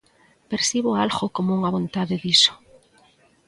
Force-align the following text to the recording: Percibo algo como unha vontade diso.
Percibo 0.51 0.91
algo 1.03 1.25
como 1.35 1.51
unha 1.57 1.73
vontade 1.77 2.15
diso. 2.23 2.53